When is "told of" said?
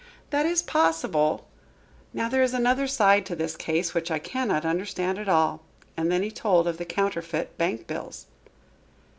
6.31-6.79